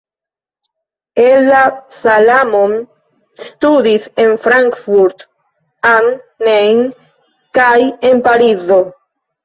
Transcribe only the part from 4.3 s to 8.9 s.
Frankfurt am Main kaj en Parizo.